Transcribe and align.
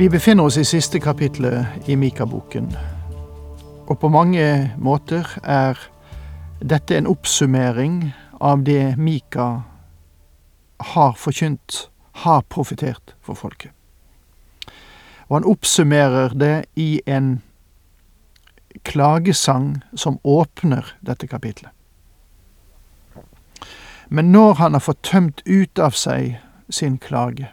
Vi 0.00 0.08
befinner 0.08 0.44
oss 0.44 0.56
i 0.56 0.64
siste 0.64 0.96
kapitlet 1.00 1.66
i 1.84 1.92
Mika-boken. 1.96 2.70
Og 3.86 3.98
på 4.00 4.08
mange 4.08 4.72
måter 4.80 5.28
er 5.44 5.76
dette 6.64 6.96
en 6.96 7.08
oppsummering 7.10 7.98
av 8.40 8.62
det 8.64 8.96
Mika 8.96 9.48
har 10.94 11.12
forkynt, 11.20 11.90
har 12.24 12.40
profetert 12.48 13.12
for 13.20 13.36
folket. 13.36 13.76
Og 15.28 15.36
han 15.36 15.50
oppsummerer 15.52 16.32
det 16.32 16.64
i 16.80 17.02
en 17.04 17.42
klagesang 18.88 19.82
som 19.92 20.16
åpner 20.24 20.94
dette 21.04 21.28
kapitlet. 21.28 21.76
Men 24.08 24.32
når 24.32 24.54
han 24.64 24.72
har 24.72 24.88
fått 24.88 25.04
tømt 25.12 25.44
ut 25.44 25.78
av 25.78 25.92
seg 25.92 26.38
sin 26.72 26.96
klage, 26.96 27.52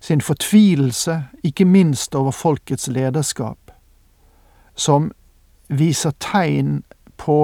sin 0.00 0.20
fortvilelse, 0.20 1.22
ikke 1.42 1.64
minst 1.64 2.14
over 2.14 2.30
folkets 2.30 2.88
lederskap, 2.88 3.70
som 4.74 5.12
viser 5.68 6.12
tegn 6.20 6.82
på 7.16 7.38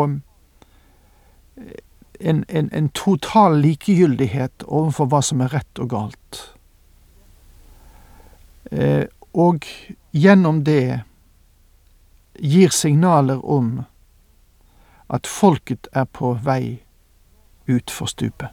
en, 2.21 2.45
en, 2.49 2.71
en, 2.73 2.89
total 2.89 3.57
likegyldighet 3.61 4.65
overfor 4.67 5.09
hva 5.11 5.23
som 5.25 5.41
er 5.43 5.55
rett 5.57 5.81
og 5.83 5.91
galt. 5.91 6.43
Eh, 8.71 9.07
og 9.33 9.67
gjennom 10.13 10.63
det 10.65 11.03
gir 12.39 12.73
signaler 12.73 13.43
om 13.45 13.83
at 15.13 15.27
folket 15.27 15.89
er 15.93 16.05
på 16.05 16.35
vei 16.45 16.83
utfor 17.69 18.07
stupet. 18.07 18.49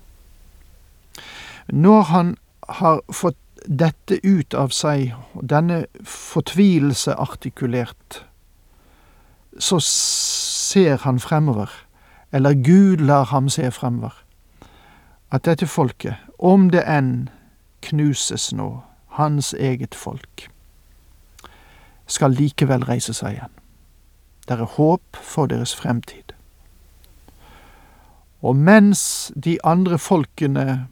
Når 1.68 2.02
han 2.02 2.38
har 2.70 3.02
fått 3.14 3.38
dette 3.66 4.20
ut 4.24 4.54
av 4.54 4.74
seg, 4.76 5.14
denne 5.42 5.86
fortvilelse 6.06 7.16
artikulert, 7.20 8.24
så 9.60 9.80
ser 9.84 11.02
han 11.04 11.20
fremover, 11.20 11.70
eller 12.32 12.54
Gud 12.54 13.04
lar 13.04 13.30
ham 13.34 13.50
se 13.50 13.72
fremover, 13.72 14.14
at 15.32 15.46
dette 15.46 15.68
folket, 15.68 16.16
om 16.40 16.70
det 16.70 16.86
enn 16.88 17.30
knuses 17.86 18.52
nå, 18.56 18.82
hans 19.20 19.54
eget 19.54 19.96
folk, 19.96 20.50
skal 22.10 22.34
likevel 22.34 22.86
reise 22.90 23.14
seg 23.14 23.38
igjen. 23.38 23.56
Det 24.48 24.58
er 24.58 24.76
håp 24.78 25.18
for 25.22 25.50
deres 25.50 25.76
fremtid. 25.78 26.34
Og 28.42 28.56
mens 28.56 29.32
de 29.36 29.58
andre 29.68 30.00
folkene 30.00 30.88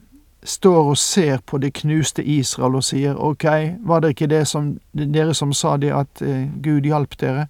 står 0.47 0.91
og 0.91 0.97
ser 0.97 1.41
på 1.45 1.57
det 1.57 1.73
knuste 1.81 2.23
Israel 2.23 2.77
og 2.79 2.85
sier 2.87 3.19
ok, 3.19 3.45
var 3.83 3.99
det 4.03 4.15
ikke 4.15 4.29
det 4.31 4.45
som, 4.47 4.77
dere 4.93 5.33
som 5.35 5.51
sa 5.53 5.75
det 5.77 5.91
at 5.91 6.21
eh, 6.23 6.47
Gud 6.63 6.87
hjalp 6.87 7.17
dere? 7.19 7.47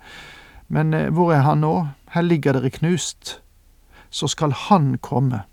Men 0.68 0.94
eh, 0.94 1.10
hvor 1.14 1.34
er 1.34 1.46
han 1.46 1.62
nå? 1.62 1.76
Her 2.16 2.26
ligger 2.26 2.58
dere 2.58 2.74
knust. 2.74 3.40
Så 4.10 4.28
skal 4.28 4.52
han 4.52 4.98
komme 4.98 5.44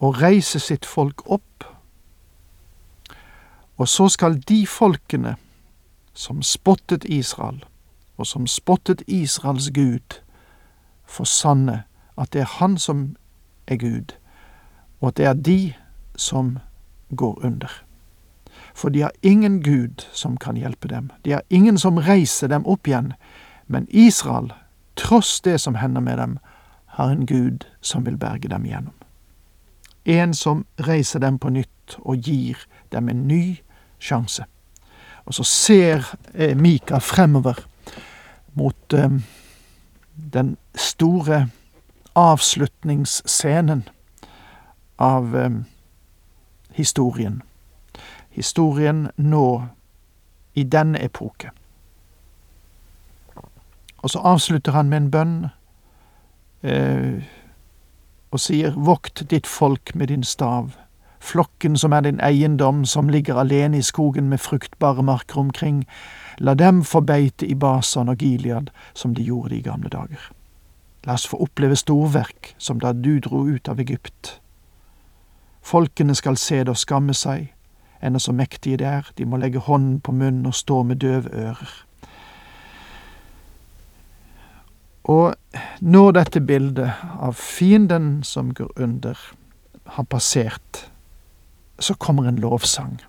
og 0.00 0.22
reise 0.22 0.58
sitt 0.60 0.86
folk 0.88 1.22
opp. 1.30 1.64
Og 3.76 3.88
så 3.88 4.08
skal 4.08 4.40
de 4.48 4.66
folkene 4.66 5.36
som 6.14 6.42
spottet 6.42 7.04
Israel, 7.04 7.62
og 8.16 8.26
som 8.26 8.46
spottet 8.46 9.02
Israels 9.06 9.70
Gud, 9.74 10.20
få 11.06 11.24
sanne 11.24 11.82
at 12.16 12.32
det 12.32 12.42
er 12.44 12.56
han 12.60 12.78
som 12.78 13.16
er 13.66 13.76
Gud, 13.76 14.16
og 15.00 15.08
at 15.08 15.16
det 15.16 15.26
er 15.26 15.34
de 15.34 15.60
som 16.16 16.58
går 17.16 17.44
under 17.44 17.80
for 18.74 18.90
de 18.90 19.02
har 19.02 19.12
ingen 19.22 19.62
Gud 19.62 20.06
som 20.12 20.36
kan 20.36 20.56
hjelpe 20.56 20.88
dem. 20.88 21.10
De 21.24 21.32
har 21.32 21.42
ingen 21.48 21.78
som 21.78 21.98
reiser 21.98 22.48
dem 22.48 22.66
opp 22.66 22.88
igjen. 22.88 23.12
Men 23.66 23.86
Israel, 23.90 24.52
tross 24.96 25.40
det 25.40 25.58
som 25.60 25.74
hender 25.74 26.00
med 26.00 26.18
dem, 26.18 26.38
har 26.86 27.10
en 27.10 27.26
Gud 27.26 27.66
som 27.80 28.06
vil 28.06 28.16
berge 28.16 28.48
dem 28.48 28.64
igjennom. 28.64 28.94
En 30.04 30.34
som 30.34 30.64
reiser 30.76 31.20
dem 31.20 31.38
på 31.38 31.50
nytt 31.50 31.98
og 31.98 32.16
gir 32.16 32.58
dem 32.92 33.08
en 33.08 33.26
ny 33.28 33.60
sjanse. 33.98 34.44
Og 35.26 35.34
så 35.34 35.44
ser 35.44 36.06
eh, 36.34 36.56
Mika 36.56 36.98
fremover 36.98 37.60
mot 38.54 38.92
eh, 38.92 39.20
den 40.32 40.56
store 40.74 41.46
avslutningsscenen 42.16 43.84
av 45.00 45.36
eh, 45.36 45.62
historien 46.76 47.40
historien 48.30 49.08
nå, 49.16 49.66
i 50.54 50.64
denne 50.64 50.98
epoke. 51.02 51.50
Og 54.00 54.10
så 54.10 54.22
avslutter 54.24 54.72
han 54.72 54.88
med 54.88 55.02
en 55.02 55.10
bønn 55.10 55.34
eh, 56.62 57.26
og 58.30 58.40
sier, 58.40 58.74
Vokt 58.76 59.22
ditt 59.30 59.46
folk 59.46 59.92
med 59.94 60.08
din 60.08 60.24
stav, 60.24 60.72
flokken 61.20 61.76
som 61.76 61.92
er 61.92 62.06
din 62.06 62.20
eiendom, 62.24 62.84
som 62.88 63.12
ligger 63.12 63.38
alene 63.42 63.78
i 63.78 63.84
skogen 63.84 64.30
med 64.30 64.40
fruktbare 64.40 65.04
marker 65.04 65.38
omkring, 65.38 65.84
la 66.38 66.54
dem 66.54 66.82
få 66.84 67.02
beite 67.04 67.46
i 67.46 67.54
Basan 67.54 68.08
og 68.08 68.24
Gilead 68.24 68.70
som 68.94 69.14
de 69.14 69.26
gjorde 69.26 69.58
i 69.58 69.64
gamle 69.66 69.92
dager. 69.92 70.30
La 71.04 71.16
oss 71.16 71.28
få 71.28 71.36
oppleve 71.44 71.76
storverk 71.76 72.54
som 72.58 72.80
da 72.80 72.92
du 72.92 73.18
dro 73.20 73.46
ut 73.48 73.68
av 73.68 73.80
Egypt. 73.80 74.39
Folkene 75.62 76.14
skal 76.14 76.36
se 76.36 76.58
det 76.58 76.68
og 76.68 76.80
skamme 76.80 77.14
seg, 77.14 77.52
ennå 78.02 78.18
så 78.18 78.32
mektige 78.32 78.76
de 78.80 78.84
er, 78.84 79.10
de 79.18 79.26
må 79.28 79.36
legge 79.36 79.58
hånden 79.58 80.00
på 80.00 80.12
munnen 80.12 80.46
og 80.46 80.54
stå 80.54 80.82
med 80.82 80.96
døve 80.96 81.30
ører. 81.32 81.72
Og 85.04 85.34
når 85.80 86.12
dette 86.12 86.40
bildet 86.40 86.92
av 87.18 87.34
fienden 87.34 88.22
som 88.24 88.54
går 88.54 88.70
under, 88.76 89.18
har 89.86 90.04
passert, 90.04 90.90
så 91.78 91.94
kommer 91.94 92.28
en 92.28 92.38
lovsang. 92.38 93.00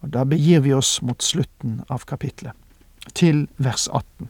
Og 0.00 0.12
Da 0.12 0.24
begir 0.24 0.60
vi 0.60 0.72
oss 0.72 1.02
mot 1.02 1.22
slutten 1.22 1.82
av 1.90 2.04
kapitlet, 2.06 2.52
til 3.14 3.48
vers 3.56 3.88
18. 3.88 4.28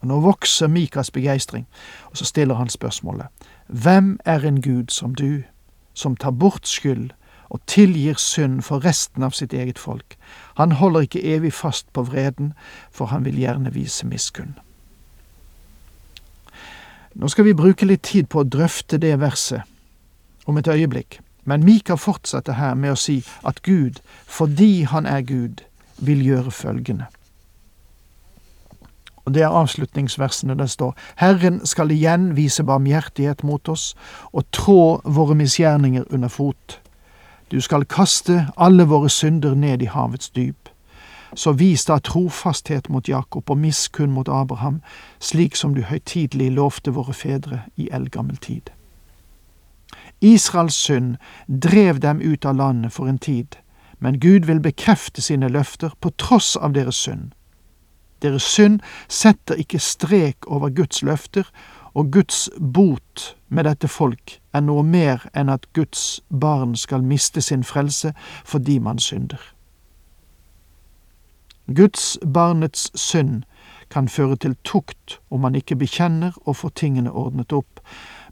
Og 0.00 0.06
Nå 0.08 0.20
vokser 0.20 0.68
Mikas 0.68 1.10
begeistring, 1.10 1.66
og 2.10 2.16
så 2.16 2.24
stiller 2.24 2.54
han 2.54 2.68
spørsmålet 2.68 3.26
Hvem 3.66 4.20
er 4.24 4.46
en 4.46 4.62
Gud 4.62 4.88
som 4.88 5.14
du, 5.14 5.42
som 5.96 6.16
tar 6.16 6.36
bort 6.36 6.68
skyld 6.68 7.10
og 7.48 7.62
tilgir 7.70 8.18
synd 8.20 8.62
for 8.66 8.84
resten 8.84 9.24
av 9.24 9.34
sitt 9.36 9.54
eget 9.54 9.78
folk. 9.78 10.16
Han 10.60 10.76
holder 10.76 11.06
ikke 11.06 11.24
evig 11.24 11.52
fast 11.54 11.88
på 11.94 12.04
vreden, 12.10 12.52
for 12.90 13.12
han 13.12 13.24
vil 13.24 13.38
gjerne 13.38 13.72
vise 13.74 14.06
miskunn. 14.06 14.56
Nå 17.16 17.30
skal 17.32 17.46
vi 17.46 17.56
bruke 17.56 17.86
litt 17.88 18.04
tid 18.04 18.28
på 18.28 18.42
å 18.42 18.48
drøfte 18.48 18.98
det 19.00 19.14
verset 19.22 19.64
om 20.44 20.58
et 20.60 20.68
øyeblikk, 20.68 21.20
men 21.48 21.64
Mika 21.64 21.96
fortsetter 21.96 22.58
her 22.58 22.74
med 22.74 22.92
å 22.92 22.98
si 23.00 23.22
at 23.46 23.62
Gud, 23.64 24.02
fordi 24.26 24.82
han 24.84 25.06
er 25.06 25.22
Gud, 25.24 25.62
vil 25.96 26.20
gjøre 26.26 26.52
følgende. 26.52 27.06
Og 29.26 29.34
Det 29.34 29.42
er 29.42 29.48
avslutningsversene 29.48 30.54
det 30.54 30.70
står 30.70 30.94
Herren 31.18 31.58
skal 31.66 31.90
igjen 31.90 32.36
vise 32.36 32.62
barmhjertighet 32.64 33.42
mot 33.44 33.68
oss 33.68 33.94
og 34.32 34.46
trå 34.52 35.00
våre 35.04 35.34
misgjerninger 35.34 36.04
under 36.10 36.28
fot. 36.28 36.80
Du 37.50 37.60
skal 37.60 37.84
kaste 37.84 38.46
alle 38.56 38.86
våre 38.86 39.10
synder 39.10 39.54
ned 39.54 39.82
i 39.82 39.90
havets 39.90 40.30
dyp. 40.30 40.68
Så 41.34 41.52
vis 41.52 41.84
da 41.84 41.98
trofasthet 41.98 42.88
mot 42.88 43.08
Jakob 43.08 43.50
og 43.50 43.58
miskunn 43.58 44.14
mot 44.14 44.28
Abraham, 44.28 44.80
slik 45.18 45.56
som 45.56 45.74
du 45.74 45.82
høytidelig 45.82 46.52
lovte 46.54 46.94
våre 46.94 47.14
fedre 47.14 47.60
i 47.76 47.88
eldgammel 47.92 48.36
tid. 48.36 48.70
Israels 50.20 50.74
synd 50.74 51.16
drev 51.48 51.98
dem 51.98 52.20
ut 52.20 52.44
av 52.44 52.56
landet 52.56 52.92
for 52.92 53.06
en 53.06 53.18
tid, 53.18 53.58
men 53.98 54.20
Gud 54.20 54.46
vil 54.46 54.60
bekrefte 54.60 55.22
sine 55.22 55.48
løfter 55.48 55.90
på 56.00 56.10
tross 56.18 56.56
av 56.56 56.72
deres 56.72 56.96
synd. 56.96 57.34
Deres 58.22 58.42
synd 58.42 58.80
setter 59.08 59.54
ikke 59.54 59.78
strek 59.78 60.46
over 60.46 60.70
Guds 60.70 61.02
løfter, 61.02 61.44
og 61.96 62.12
Guds 62.12 62.50
bot 62.74 63.36
med 63.48 63.64
dette 63.64 63.88
folk 63.88 64.38
er 64.52 64.60
noe 64.60 64.82
mer 64.84 65.24
enn 65.32 65.48
at 65.48 65.64
Guds 65.72 66.20
barn 66.28 66.76
skal 66.76 67.04
miste 67.04 67.40
sin 67.40 67.64
frelse 67.64 68.12
fordi 68.44 68.78
man 68.78 68.98
synder. 69.00 69.40
Guds 71.66 72.18
barnets 72.34 72.90
synd 72.94 73.42
kan 73.90 74.08
føre 74.08 74.36
til 74.36 74.56
tukt 74.64 75.18
om 75.30 75.40
man 75.40 75.54
ikke 75.54 75.76
bekjenner 75.76 76.36
og 76.44 76.56
får 76.56 76.76
tingene 76.82 77.12
ordnet 77.12 77.52
opp, 77.52 77.80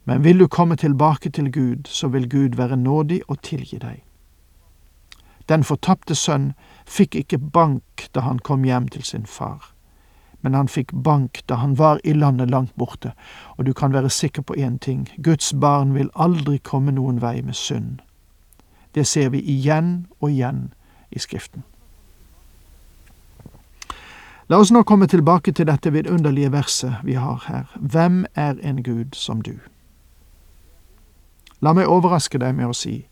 men 0.05 0.25
vil 0.25 0.39
du 0.39 0.47
komme 0.49 0.77
tilbake 0.77 1.31
til 1.31 1.53
Gud, 1.53 1.89
så 1.89 2.09
vil 2.09 2.29
Gud 2.31 2.57
være 2.57 2.77
nådig 2.77 3.23
og 3.29 3.43
tilgi 3.43 3.79
deg. 3.79 4.03
Den 5.49 5.65
fortapte 5.65 6.15
sønn 6.15 6.53
fikk 6.87 7.15
ikke 7.15 7.39
bank 7.39 8.09
da 8.15 8.21
han 8.25 8.39
kom 8.39 8.65
hjem 8.65 8.89
til 8.89 9.03
sin 9.03 9.27
far, 9.27 9.74
men 10.45 10.55
han 10.55 10.69
fikk 10.69 10.93
bank 10.93 11.41
da 11.49 11.55
han 11.55 11.75
var 11.75 12.01
i 12.05 12.13
landet 12.13 12.51
langt 12.51 12.75
borte, 12.77 13.15
og 13.57 13.65
du 13.65 13.73
kan 13.73 13.93
være 13.93 14.11
sikker 14.11 14.43
på 14.43 14.55
én 14.55 14.77
ting, 14.79 15.09
Guds 15.17 15.55
barn 15.61 15.95
vil 15.95 16.11
aldri 16.15 16.59
komme 16.59 16.93
noen 16.93 17.23
vei 17.23 17.41
med 17.43 17.57
synd. 17.57 18.03
Det 18.95 19.07
ser 19.07 19.31
vi 19.33 19.41
igjen 19.41 20.07
og 20.21 20.31
igjen 20.31 20.75
i 21.11 21.19
Skriften. 21.19 21.65
La 24.53 24.61
oss 24.61 24.71
nå 24.71 24.83
komme 24.85 25.09
tilbake 25.09 25.53
til 25.57 25.67
dette 25.67 25.89
vidunderlige 25.93 26.53
verset 26.53 27.01
vi 27.09 27.17
har 27.17 27.41
her. 27.49 27.65
Hvem 27.81 28.27
er 28.35 28.61
en 28.61 28.83
Gud 28.83 29.17
som 29.17 29.41
du? 29.41 29.57
La 31.65 31.73
meg 31.73 31.89
overraske 31.89 32.39
deg 32.39 32.53
med 32.53 32.69
å 32.69 32.77
si, 32.77 33.07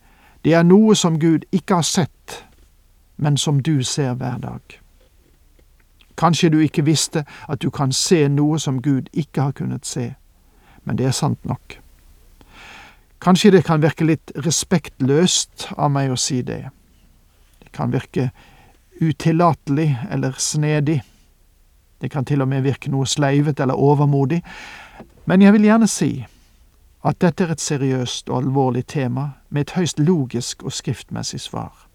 det 0.44 0.52
er 0.52 0.68
noe 0.68 0.92
som 0.94 1.16
Gud 1.16 1.48
ikke 1.48 1.80
har 1.80 1.88
sett, 1.88 2.42
men 3.16 3.40
som 3.40 3.62
du 3.64 3.80
ser 3.82 4.12
hver 4.20 4.36
dag. 4.44 4.81
Kanskje 6.22 6.52
du 6.54 6.60
ikke 6.62 6.84
visste 6.86 7.24
at 7.50 7.62
du 7.62 7.70
kan 7.74 7.90
se 7.92 8.28
noe 8.30 8.58
som 8.62 8.78
Gud 8.82 9.08
ikke 9.12 9.48
har 9.48 9.54
kunnet 9.58 9.86
se, 9.86 10.12
men 10.86 10.98
det 10.98 11.08
er 11.08 11.16
sant 11.16 11.42
nok. 11.44 11.80
Kanskje 13.22 13.50
det 13.56 13.64
kan 13.66 13.82
virke 13.82 14.06
litt 14.06 14.30
respektløst 14.46 15.72
av 15.74 15.90
meg 15.90 16.14
å 16.14 16.18
si 16.18 16.38
det. 16.46 16.68
Det 17.58 17.74
kan 17.74 17.90
virke 17.90 18.28
utillatelig 19.02 19.88
eller 20.10 20.38
snedig. 20.38 21.00
Det 21.98 22.10
kan 22.10 22.26
til 22.26 22.42
og 22.42 22.50
med 22.50 22.62
virke 22.66 22.90
noe 22.90 23.06
sleivet 23.06 23.58
eller 23.60 23.74
overmodig, 23.74 24.44
men 25.26 25.42
jeg 25.42 25.54
vil 25.54 25.66
gjerne 25.70 25.90
si 25.90 26.12
at 27.02 27.18
dette 27.22 27.48
er 27.48 27.54
et 27.54 27.62
seriøst 27.62 28.30
og 28.30 28.44
alvorlig 28.44 28.86
tema 28.86 29.32
med 29.50 29.66
et 29.66 29.74
høyst 29.78 29.98
logisk 29.98 30.62
og 30.62 30.74
skriftmessig 30.74 31.40
svar. 31.40 31.88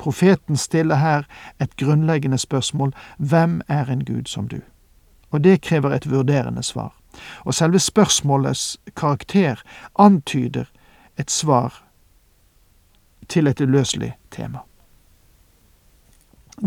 Profeten 0.00 0.56
stiller 0.56 0.94
her 0.94 1.22
et 1.60 1.76
grunnleggende 1.76 2.38
spørsmål 2.38 2.94
hvem 3.18 3.60
er 3.68 3.84
en 3.84 4.04
Gud 4.04 4.22
som 4.26 4.48
du? 4.48 4.56
Og 5.30 5.44
det 5.44 5.60
krever 5.60 5.90
et 5.90 6.10
vurderende 6.10 6.62
svar. 6.62 6.94
Og 7.44 7.54
selve 7.54 7.78
spørsmålets 7.78 8.80
karakter 8.96 9.62
antyder 9.98 10.64
et 11.18 11.30
svar 11.30 11.84
til 13.28 13.46
et 13.46 13.60
uløselig 13.60 14.16
tema. 14.30 14.58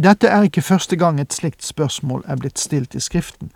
Dette 0.04 0.28
er 0.28 0.42
ikke 0.42 0.62
første 0.62 0.96
gang 0.96 1.22
et 1.22 1.34
slikt 1.34 1.66
spørsmål 1.66 2.24
er 2.28 2.36
blitt 2.36 2.60
stilt 2.60 2.96
i 2.96 3.00
Skriften. 3.00 3.52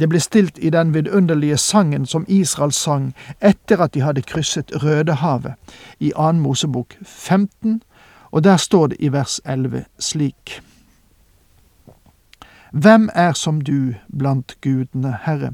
Det 0.00 0.08
ble 0.08 0.20
stilt 0.20 0.58
i 0.58 0.70
den 0.70 0.94
vidunderlige 0.94 1.56
sangen 1.56 2.06
som 2.06 2.24
Israel 2.28 2.72
sang 2.72 3.14
etter 3.40 3.80
at 3.80 3.94
de 3.94 4.00
hadde 4.00 4.22
krysset 4.22 4.72
Rødehavet, 4.82 5.54
i 6.00 6.12
2. 6.16 6.32
Mosebok 6.32 6.96
15, 7.02 7.82
og 8.32 8.44
der 8.44 8.56
står 8.56 8.86
det 8.86 8.96
i 9.00 9.12
vers 9.12 9.40
11 9.44 9.84
slik. 9.98 10.60
Hvem 12.72 13.10
er 13.14 13.32
som 13.32 13.60
du 13.60 13.94
blant 14.18 14.56
gudene, 14.60 15.18
Herre? 15.22 15.52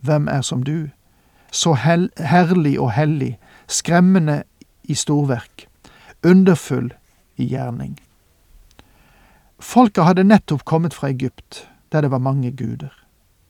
Hvem 0.00 0.28
er 0.28 0.40
som 0.40 0.62
du? 0.62 0.88
Så 1.52 1.74
herlig 1.74 2.80
og 2.80 2.92
hellig, 2.92 3.38
skremmende 3.68 4.42
i 4.82 4.94
storverk, 4.94 5.68
underfull 6.26 6.92
i 7.36 7.46
gjerning. 7.46 7.98
Folket 9.60 10.04
hadde 10.04 10.24
nettopp 10.24 10.64
kommet 10.64 10.94
fra 10.94 11.08
Egypt, 11.08 11.68
der 11.92 12.00
det 12.00 12.10
var 12.10 12.18
mange 12.18 12.50
guder. 12.50 12.90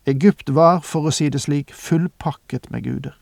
Egypt 0.06 0.54
var, 0.54 0.80
for 0.80 1.08
å 1.08 1.14
si 1.14 1.30
det 1.30 1.40
slik, 1.40 1.72
fullpakket 1.72 2.68
med 2.70 2.84
guder. 2.84 3.16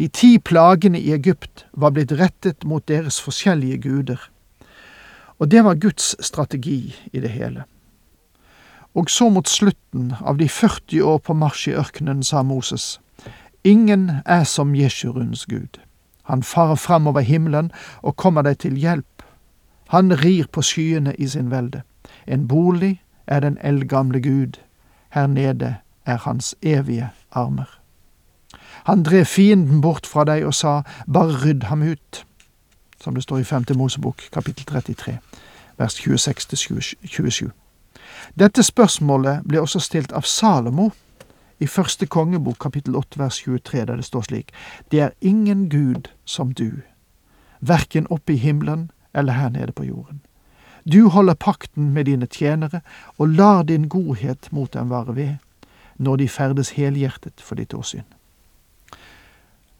De 0.00 0.08
ti 0.08 0.38
plagene 0.38 0.96
i 0.96 1.10
Egypt 1.12 1.66
var 1.76 1.92
blitt 1.92 2.12
rettet 2.16 2.64
mot 2.64 2.86
deres 2.88 3.18
forskjellige 3.20 3.82
guder. 3.84 4.20
Og 5.36 5.50
det 5.52 5.60
var 5.64 5.74
Guds 5.76 6.14
strategi 6.24 6.94
i 7.12 7.20
det 7.20 7.28
hele. 7.28 7.66
Og 8.96 9.10
så 9.12 9.28
mot 9.28 9.48
slutten 9.48 10.14
av 10.24 10.38
de 10.40 10.48
40 10.48 11.02
år 11.04 11.18
på 11.18 11.36
marsj 11.36 11.68
i 11.68 11.74
ørkenen 11.82 12.22
sa 12.24 12.40
Moses, 12.42 13.00
Ingen 13.64 14.22
er 14.24 14.44
som 14.44 14.72
Jesjuruns 14.74 15.44
Gud. 15.46 15.76
Han 16.22 16.42
farer 16.42 16.80
fram 16.80 17.06
over 17.06 17.20
himmelen 17.20 17.68
og 18.00 18.16
kommer 18.16 18.42
deg 18.42 18.58
til 18.64 18.80
hjelp. 18.80 19.22
Han 19.92 20.16
rir 20.22 20.48
på 20.48 20.64
skyene 20.64 21.12
i 21.18 21.28
sin 21.28 21.50
velde. 21.52 21.82
En 22.26 22.48
bolig 22.48 23.02
er 23.26 23.44
den 23.44 23.58
eldgamle 23.60 24.22
Gud. 24.24 24.56
Her 25.10 25.26
nede 25.26 25.76
er 26.06 26.16
hans 26.16 26.54
evige 26.62 27.10
armer. 27.30 27.79
Han 28.84 29.02
drev 29.02 29.24
fienden 29.24 29.80
bort 29.80 30.06
fra 30.06 30.24
deg 30.24 30.46
og 30.46 30.54
sa, 30.54 30.82
bare 31.06 31.36
rydd 31.44 31.68
ham 31.70 31.82
ut, 31.82 32.24
som 33.00 33.14
det 33.14 33.22
står 33.22 33.42
i 33.42 33.44
5. 33.44 33.64
Mosebok, 33.76 34.28
kapittel 34.32 34.64
33, 34.64 35.18
vers 35.78 36.00
26-27. 36.00 37.50
Dette 38.38 38.62
spørsmålet 38.62 39.44
ble 39.48 39.60
også 39.60 39.80
stilt 39.80 40.12
av 40.12 40.26
Salomo 40.28 40.90
i 41.60 41.66
første 41.66 42.06
kongebok, 42.06 42.58
kapittel 42.60 42.96
8, 42.96 43.18
vers 43.18 43.42
23, 43.44 43.84
der 43.86 43.96
det 43.96 44.04
står 44.04 44.22
slik, 44.28 44.52
Det 44.90 45.00
er 45.00 45.10
ingen 45.20 45.68
Gud 45.68 46.08
som 46.24 46.52
du, 46.52 46.82
verken 47.60 48.06
oppe 48.10 48.32
i 48.32 48.36
himmelen 48.36 48.90
eller 49.14 49.32
her 49.32 49.48
nede 49.48 49.72
på 49.72 49.84
jorden. 49.84 50.20
Du 50.92 51.08
holder 51.08 51.34
pakten 51.34 51.92
med 51.92 52.04
dine 52.04 52.26
tjenere 52.26 52.80
og 53.18 53.28
lar 53.28 53.62
din 53.62 53.88
godhet 53.88 54.48
mot 54.52 54.72
dem 54.72 54.90
vare 54.90 55.16
ved, 55.16 55.34
når 55.96 56.16
de 56.16 56.28
ferdes 56.28 56.70
helhjertet 56.70 57.40
for 57.40 57.54
ditt 57.54 57.74
åsyn. 57.74 58.04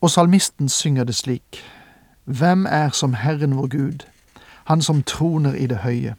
Og 0.00 0.10
salmisten 0.10 0.68
synger 0.68 1.04
det 1.04 1.14
slik, 1.14 1.64
Hvem 2.24 2.66
er 2.66 2.90
som 2.90 3.14
Herren 3.14 3.56
vår 3.56 3.66
Gud, 3.66 3.98
Han 4.64 4.82
som 4.82 5.02
troner 5.02 5.54
i 5.54 5.66
det 5.66 5.78
høye, 5.78 6.14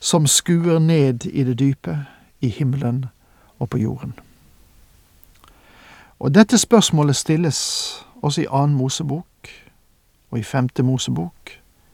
som 0.00 0.26
skuer 0.26 0.78
ned 0.78 1.26
i 1.26 1.44
det 1.44 1.58
dype, 1.58 2.06
i 2.40 2.48
himmelen 2.48 3.04
og 3.58 3.70
på 3.70 3.78
jorden. 3.78 4.12
Og 6.18 6.34
dette 6.34 6.58
spørsmålet 6.58 7.16
stilles 7.16 7.58
også 8.22 8.40
i 8.40 8.46
annen 8.50 8.76
Mosebok 8.76 9.48
og 10.30 10.38
i 10.38 10.42
femte 10.42 10.82
Mosebok, 10.82 11.50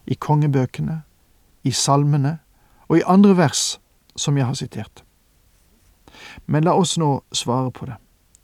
i 0.07 0.15
kongebøkene, 0.15 1.03
i 1.65 1.71
salmene 1.71 2.39
og 2.89 2.99
i 2.99 3.03
andre 3.07 3.37
vers 3.37 3.81
som 4.17 4.37
jeg 4.37 4.47
har 4.47 4.55
sitert. 4.55 5.05
Men 6.47 6.65
la 6.65 6.75
oss 6.75 6.99
nå 6.99 7.23
svare 7.33 7.71
på 7.71 7.87
det. 7.87 7.97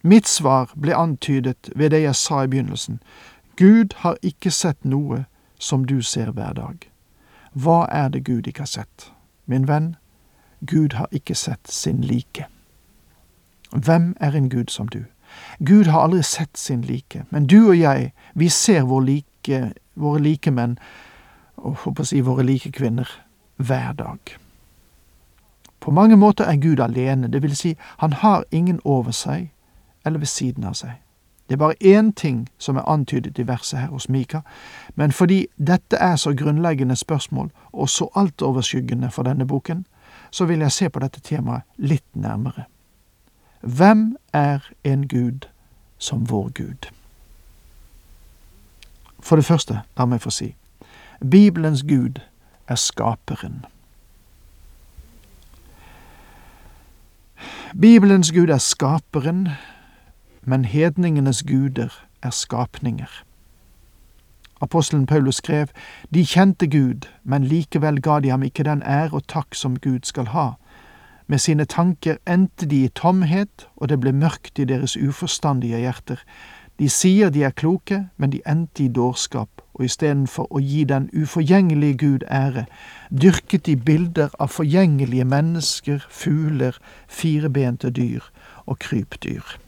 Mitt 0.06 0.28
svar 0.28 0.70
ble 0.78 0.94
antydet 0.94 1.70
ved 1.74 1.90
det 1.90 1.98
jeg 2.04 2.14
sa 2.14 2.44
i 2.44 2.46
begynnelsen. 2.46 3.00
Gud 3.58 3.96
har 4.04 4.14
ikke 4.22 4.52
sett 4.54 4.84
noe 4.86 5.24
som 5.58 5.82
du 5.84 5.98
ser 6.02 6.30
hver 6.30 6.52
dag. 6.54 6.84
Hva 7.58 7.88
er 7.90 8.12
det 8.14 8.22
Gud 8.28 8.46
ikke 8.46 8.62
har 8.62 8.70
sett? 8.70 9.08
Min 9.50 9.66
venn, 9.66 9.96
Gud 10.62 10.94
har 10.94 11.10
ikke 11.10 11.34
sett 11.34 11.66
sin 11.66 12.04
like. 12.06 12.46
Hvem 13.72 14.14
er 14.20 14.36
en 14.38 14.46
Gud 14.48 14.70
som 14.70 14.86
du? 14.88 15.02
Gud 15.58 15.90
har 15.90 16.06
aldri 16.06 16.22
sett 16.22 16.54
sin 16.54 16.86
like, 16.86 17.24
men 17.30 17.50
du 17.50 17.66
og 17.66 17.74
jeg, 17.78 18.12
vi 18.34 18.48
ser 18.48 18.86
vår 18.86 19.02
like, 19.08 19.60
våre 19.94 20.22
likemenn 20.22 20.78
og 21.56 21.82
håper 21.82 22.06
å 22.06 22.12
si 22.12 22.22
våre 22.22 22.46
like 22.46 22.70
kvinner, 22.70 23.10
hver 23.58 23.98
dag. 23.98 24.36
På 25.82 25.90
mange 25.90 26.16
måter 26.16 26.46
er 26.46 26.62
Gud 26.62 26.78
alene, 26.78 27.26
det 27.26 27.42
vil 27.42 27.58
si, 27.58 27.74
han 27.98 28.12
har 28.22 28.46
ingen 28.54 28.78
over 28.84 29.10
seg 29.10 29.50
eller 30.06 30.18
ved 30.18 30.26
siden 30.26 30.64
av 30.64 30.74
seg. 30.74 30.90
Det 31.48 31.54
er 31.54 31.62
bare 31.62 31.82
én 31.82 32.12
ting 32.12 32.48
som 32.58 32.76
er 32.76 32.88
antydet 32.88 33.38
i 33.38 33.46
verset 33.46 33.78
her 33.78 33.88
hos 33.88 34.08
Mika, 34.08 34.40
men 34.94 35.12
fordi 35.12 35.46
dette 35.58 35.96
er 35.96 36.16
så 36.16 36.34
grunnleggende 36.34 36.96
spørsmål 36.96 37.50
og 37.72 37.88
så 37.88 38.08
altoverskyggende 38.14 39.10
for 39.10 39.22
denne 39.22 39.46
boken, 39.46 39.86
så 40.30 40.44
vil 40.44 40.58
jeg 40.58 40.72
se 40.72 40.88
på 40.88 40.98
dette 40.98 41.20
temaet 41.20 41.62
litt 41.76 42.06
nærmere. 42.14 42.64
Hvem 43.60 44.16
er 44.32 44.58
en 44.84 45.08
Gud 45.08 45.46
som 45.98 46.30
vår 46.30 46.48
Gud? 46.48 46.90
For 49.20 49.36
det 49.36 49.44
første, 49.44 49.80
la 49.98 50.04
meg 50.04 50.20
få 50.22 50.30
si, 50.30 50.54
Bibelens 51.30 51.82
Gud 51.82 52.20
er 52.68 52.74
skaperen. 52.74 53.64
Bibelens 57.80 58.32
Gud 58.32 58.48
er 58.48 58.58
skaperen, 58.58 59.48
men 60.46 60.64
hedningenes 60.64 61.42
guder 61.42 61.92
er 62.22 62.30
skapninger. 62.30 63.22
Apostelen 64.60 65.06
Paulus 65.06 65.34
skrev, 65.34 65.66
De 66.14 66.26
kjente 66.26 66.66
Gud, 66.66 67.08
men 67.24 67.44
likevel 67.44 68.00
ga 68.00 68.20
de 68.20 68.30
ham 68.30 68.42
ikke 68.42 68.64
den 68.64 68.82
ære 68.82 69.12
og 69.12 69.26
takk 69.28 69.54
som 69.54 69.76
Gud 69.76 70.00
skal 70.02 70.26
ha, 70.26 70.50
Med 71.26 71.38
sine 71.38 71.64
tanker 71.64 72.16
endte 72.26 72.66
de 72.66 72.84
i 72.84 72.88
tomhet, 72.88 73.68
og 73.76 73.88
det 73.88 74.00
ble 74.00 74.12
mørkt 74.12 74.58
i 74.58 74.64
deres 74.64 74.96
uforstandige 74.96 75.78
hjerter. 75.78 76.22
De 76.78 76.88
sier 76.88 77.30
de 77.30 77.42
er 77.42 77.50
kloke, 77.50 78.08
men 78.16 78.30
de 78.30 78.40
endte 78.46 78.84
i 78.84 78.88
dårskap, 78.88 79.48
og 79.74 79.84
istedenfor 79.84 80.46
å 80.50 80.62
gi 80.62 80.84
den 80.84 81.10
uforgjengelige 81.16 81.98
Gud 81.98 82.26
ære, 82.30 82.66
dyrket 83.10 83.66
de 83.66 83.76
bilder 83.76 84.28
av 84.38 84.54
forgjengelige 84.54 85.24
mennesker, 85.24 86.06
fugler, 86.10 86.78
firebente 87.08 87.90
dyr 87.90 88.22
og 88.66 88.78
krypdyr. 88.78 89.65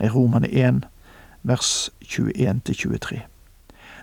I 0.00 0.08
Romane 0.08 0.48
1, 0.48 0.84
vers 1.42 1.90
21-23. 2.02 3.20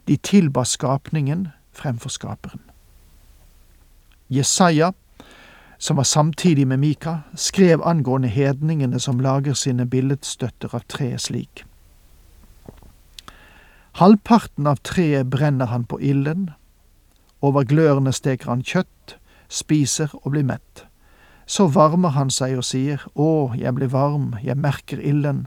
De 0.08 0.18
tilba 0.18 0.64
skapningen 0.64 1.48
fremfor 1.72 2.10
skaperen. 2.10 2.62
Jesaja, 4.28 4.94
som 5.78 5.98
var 5.98 6.04
samtidig 6.04 6.68
med 6.68 6.80
Mika, 6.80 7.18
skrev 7.36 7.82
angående 7.84 8.28
hedningene 8.28 9.00
som 9.00 9.20
lager 9.20 9.54
sine 9.54 9.86
billedstøtter 9.86 10.76
av 10.76 10.86
tre 10.88 11.18
slik. 11.20 11.66
Halvparten 13.96 14.68
av 14.68 14.82
treet 14.84 15.30
brenner 15.32 15.66
han 15.72 15.86
på 15.86 16.00
ilden, 16.02 16.50
over 17.42 17.64
glørne 17.64 18.12
steker 18.12 18.50
han 18.50 18.64
kjøtt, 18.64 19.16
spiser 19.48 20.12
og 20.24 20.34
blir 20.34 20.44
mett. 20.44 20.86
Så 21.46 21.68
varmer 21.70 22.16
han 22.16 22.32
seg 22.34 22.58
og 22.58 22.66
sier, 22.66 23.04
Å, 23.14 23.54
jeg 23.56 23.76
blir 23.78 23.92
varm, 23.94 24.34
jeg 24.42 24.58
merker 24.58 25.00
ilden. 25.00 25.46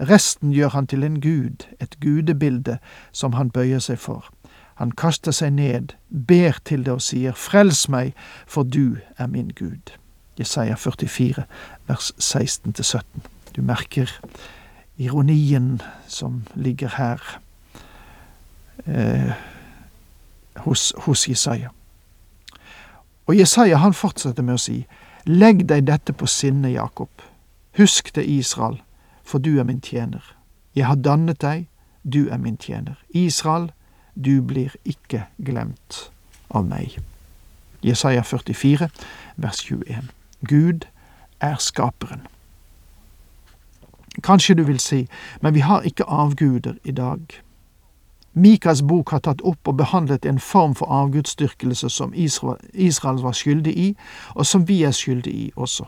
Resten 0.00 0.52
gjør 0.52 0.68
han 0.68 0.86
til 0.86 1.04
en 1.04 1.20
gud, 1.20 1.64
et 1.80 1.96
gudebilde 2.00 2.78
som 3.12 3.32
han 3.32 3.50
bøyer 3.50 3.80
seg 3.80 3.98
for. 3.98 4.28
Han 4.76 4.92
kaster 4.92 5.32
seg 5.32 5.54
ned, 5.56 5.94
ber 6.10 6.58
til 6.64 6.84
det 6.84 6.92
og 6.92 7.00
sier, 7.00 7.32
Frels 7.32 7.86
meg, 7.88 8.12
for 8.46 8.62
du 8.62 8.98
er 9.16 9.26
min 9.26 9.48
Gud. 9.56 9.94
Jesaja 10.38 10.74
44, 10.76 11.46
vers 11.88 12.12
16-17. 12.20 13.02
Du 13.56 13.62
merker 13.62 14.10
ironien 14.98 15.80
som 16.06 16.42
ligger 16.54 16.92
her 16.98 17.40
eh, 18.84 19.32
hos, 20.56 20.92
hos 21.06 21.28
Jesaja. 21.28 21.72
Og 23.26 23.38
Jesaja 23.38 23.80
han 23.80 23.96
fortsetter 23.96 24.44
med 24.44 24.58
å 24.58 24.60
si, 24.60 24.82
Legg 25.26 25.64
deg 25.66 25.88
dette 25.88 26.12
på 26.14 26.28
sinne, 26.30 26.68
Jakob. 26.70 27.10
Husk 27.80 28.12
det, 28.14 28.28
Israel, 28.30 28.76
for 29.26 29.38
du 29.38 29.58
er 29.58 29.64
min 29.64 29.80
tjener. 29.80 30.22
Jeg 30.76 30.86
har 30.86 30.94
dannet 30.94 31.40
deg, 31.42 31.66
du 32.04 32.28
er 32.28 32.38
min 32.38 32.56
tjener. 32.56 32.94
Israel, 33.10 33.72
du 34.14 34.42
blir 34.42 34.76
ikke 34.84 35.26
glemt 35.44 36.10
av 36.50 36.64
meg. 36.64 36.98
Jesaja 37.82 38.22
44, 38.22 38.88
vers 39.36 39.64
21. 39.64 40.12
Gud 40.48 40.86
er 41.40 41.56
skaperen. 41.58 42.26
Kanskje 44.22 44.54
du 44.54 44.62
vil 44.62 44.80
si, 44.80 45.06
men 45.40 45.54
vi 45.54 45.60
har 45.60 45.82
ikke 45.82 46.04
avguder 46.04 46.78
i 46.84 46.92
dag. 46.92 47.20
Mikas 48.32 48.82
bok 48.82 49.10
har 49.10 49.22
tatt 49.24 49.40
opp 49.48 49.68
og 49.68 49.76
behandlet 49.76 50.26
en 50.28 50.38
form 50.38 50.74
for 50.74 50.92
avgudsdyrkelse 50.92 51.88
som 51.88 52.12
Israel 52.14 53.22
var 53.22 53.32
skyldig 53.32 53.72
i, 53.78 53.88
og 54.34 54.46
som 54.46 54.68
vi 54.68 54.82
er 54.82 54.92
skyldig 54.92 55.32
i 55.34 55.46
også, 55.56 55.84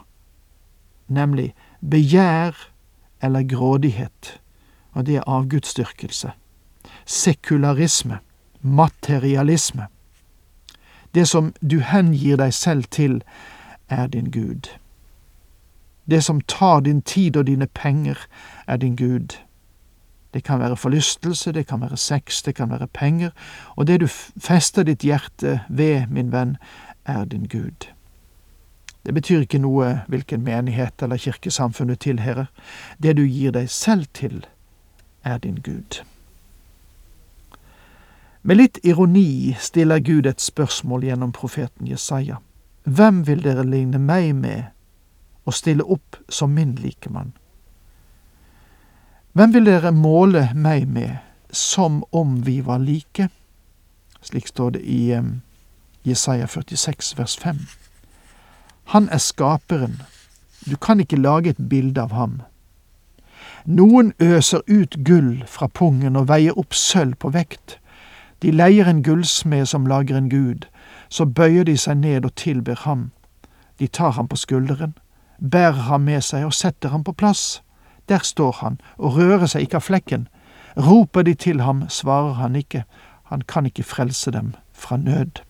nemlig 1.09 1.55
begjær 1.81 2.57
eller 3.23 3.43
grådighet, 3.43 4.41
og 4.93 5.07
det 5.07 5.17
er 5.17 5.27
avgudsdyrkelse 5.27 6.33
sekularisme, 7.09 8.19
materialisme. 8.61 9.87
Det 11.15 11.29
som 11.29 11.53
du 11.71 11.81
hengir 11.81 12.37
deg 12.37 12.55
selv 12.55 12.85
til, 12.91 13.23
er 13.89 14.07
din 14.07 14.31
Gud. 14.31 14.69
Det 16.11 16.25
som 16.25 16.41
tar 16.41 16.81
din 16.81 17.03
tid 17.03 17.37
og 17.37 17.47
dine 17.47 17.67
penger, 17.67 18.17
er 18.67 18.77
din 18.77 18.97
Gud. 18.97 19.39
Det 20.35 20.45
kan 20.45 20.61
være 20.61 20.77
forlystelse, 20.77 21.53
det 21.53 21.67
kan 21.67 21.81
være 21.81 21.97
sex, 21.97 22.43
det 22.43 22.55
kan 22.55 22.71
være 22.71 22.87
penger, 22.87 23.31
og 23.77 23.87
det 23.87 24.01
du 24.01 24.07
fester 24.41 24.83
ditt 24.83 25.03
hjerte 25.03 25.61
ved, 25.69 26.07
min 26.11 26.33
venn, 26.33 26.57
er 27.05 27.25
din 27.25 27.45
Gud. 27.45 27.89
Det 29.09 29.15
betyr 29.17 29.47
ikke 29.47 29.59
noe 29.65 30.03
hvilken 30.13 30.43
menighet 30.45 31.01
eller 31.03 31.17
kirkesamfunn 31.17 31.89
du 31.89 31.95
tilhører. 31.97 32.51
Det 33.01 33.15
du 33.17 33.23
gir 33.25 33.55
deg 33.57 33.71
selv 33.73 34.05
til, 34.13 34.43
er 35.25 35.39
din 35.41 35.63
Gud. 35.65 36.03
Med 38.43 38.61
litt 38.61 38.77
ironi 38.85 39.57
stiller 39.57 40.05
Gud 40.05 40.29
et 40.29 40.45
spørsmål 40.45 41.09
gjennom 41.09 41.33
profeten 41.33 41.89
Jesaja. 41.89 42.37
Hvem 42.85 43.25
vil 43.25 43.41
dere 43.49 43.65
ligne 43.65 43.97
meg 43.97 44.35
med 44.37 44.69
og 45.49 45.57
stille 45.57 45.89
opp 45.89 46.21
som 46.29 46.53
min 46.53 46.77
likemann? 46.77 47.33
Hvem 49.33 49.57
vil 49.57 49.73
dere 49.73 49.97
måle 49.97 50.51
meg 50.53 50.85
med 50.85 51.17
som 51.49 52.03
om 52.13 52.43
vi 52.45 52.61
var 52.61 52.85
like? 52.85 53.33
Slik 54.21 54.53
står 54.53 54.77
det 54.77 54.85
i 54.85 55.15
um, 55.17 55.39
Jesaja 56.05 56.45
46 56.47 57.17
vers 57.17 57.41
5. 57.41 57.88
Han 58.89 59.09
er 59.09 59.19
skaperen, 59.19 60.03
du 60.71 60.77
kan 60.77 61.01
ikke 61.01 61.17
lage 61.17 61.51
et 61.51 61.69
bilde 61.69 62.01
av 62.01 62.13
ham. 62.17 62.39
Noen 63.67 64.15
øser 64.17 64.63
ut 64.65 64.97
gull 65.05 65.43
fra 65.47 65.67
pungen 65.69 66.17
og 66.17 66.31
veier 66.31 66.57
opp 66.57 66.73
sølv 66.73 67.19
på 67.21 67.29
vekt. 67.35 67.77
De 68.41 68.49
leier 68.49 68.89
en 68.89 69.03
gullsmed 69.05 69.69
som 69.69 69.85
lager 69.87 70.17
en 70.17 70.31
gud, 70.33 70.65
så 71.13 71.29
bøyer 71.29 71.69
de 71.69 71.77
seg 71.77 72.01
ned 72.01 72.25
og 72.25 72.35
tilber 72.41 72.81
ham. 72.87 73.11
De 73.79 73.87
tar 73.93 74.17
ham 74.17 74.29
på 74.29 74.41
skulderen, 74.41 74.97
bærer 75.37 75.85
ham 75.93 76.09
med 76.09 76.25
seg 76.25 76.49
og 76.49 76.57
setter 76.57 76.89
ham 76.89 77.05
på 77.05 77.13
plass. 77.13 77.63
Der 78.09 78.25
står 78.25 78.57
han 78.63 78.81
og 78.97 79.21
rører 79.21 79.47
seg 79.53 79.69
ikke 79.69 79.83
av 79.83 79.89
flekken. 79.91 80.29
Roper 80.81 81.29
de 81.29 81.35
til 81.35 81.61
ham, 81.61 81.85
svarer 81.93 82.41
han 82.41 82.57
ikke, 82.57 82.87
han 83.29 83.45
kan 83.45 83.69
ikke 83.69 83.85
frelse 83.85 84.33
dem 84.33 84.55
fra 84.73 84.97
nød. 84.97 85.45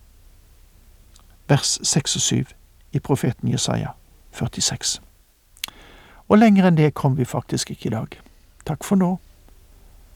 Vers 1.46 1.78
6 1.86 2.16
og 2.16 2.22
7 2.22 2.57
i 2.90 3.00
profeten 3.00 3.48
Jesaja 3.48 3.94
46. 4.32 4.98
Og 6.28 6.38
lenger 6.38 6.68
enn 6.68 6.76
det 6.76 6.94
kom 6.94 7.16
vi 7.16 7.24
faktisk 7.24 7.70
ikke 7.72 7.88
i 7.88 7.96
dag. 7.96 8.20
Takk 8.68 8.84
for 8.84 9.00
nå. 9.00 9.16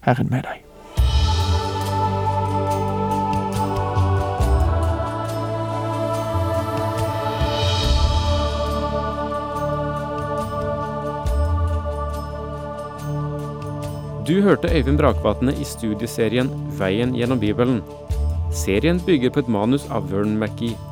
Herren 0.05 0.29
med 0.31 0.45
deg. 0.45 0.61
Du 14.23 14.41
hørte 14.41 14.71
Øyvind 14.71 14.99
Brakvatne 14.99 15.53
i 15.61 15.65
studieserien 15.67 16.49
Veien 16.79 17.15
gjennom 17.15 17.41
Bibelen. 17.41 17.83
Serien 18.55 19.01
bygger 19.07 19.31
på 19.35 19.43
et 19.43 19.49
manus 19.49 19.89
av 19.91 20.13
Vern 20.13 20.39
McGee. 20.39 20.92